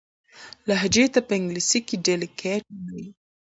لهجې 0.67 1.05
ته 1.13 1.19
په 1.27 1.33
انګلیسي 1.37 1.79
کښي 1.87 1.97
Dialect 2.05 2.39
وایي. 2.83 3.07